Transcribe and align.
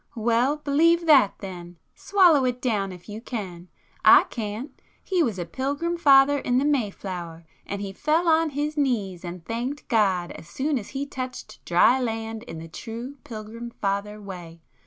"Well, 0.15 0.57
believe 0.57 1.05
that, 1.05 1.35
then! 1.41 1.77
Swallow 1.93 2.43
it 2.45 2.59
down 2.59 2.91
if 2.91 3.07
you 3.07 3.21
can! 3.21 3.67
I 4.03 4.23
can't! 4.31 4.71
He 5.03 5.21
was 5.21 5.37
a 5.37 5.45
Pilgrim 5.45 5.95
Father 5.95 6.39
in 6.39 6.57
the 6.57 6.65
Mayflower, 6.65 7.45
and 7.67 7.83
he 7.83 7.93
fell 7.93 8.27
on 8.27 8.49
his 8.49 8.75
knees 8.75 9.23
and 9.23 9.45
thanked 9.45 9.87
God 9.89 10.31
as 10.31 10.47
soon 10.49 10.79
as 10.79 10.89
he 10.97 11.05
touched 11.05 11.63
dry 11.65 11.99
land 11.99 12.41
in 12.45 12.57
the 12.57 12.67
true 12.67 13.17
Pilgrim 13.23 13.69
Father 13.79 14.19
way. 14.19 14.63